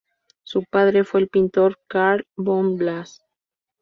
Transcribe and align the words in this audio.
Su 0.41 0.63
padre 0.63 1.03
fue 1.03 1.19
el 1.19 1.27
pintor 1.27 1.77
Karl 1.87 2.25
von 2.35 2.75
Blass. 2.75 3.21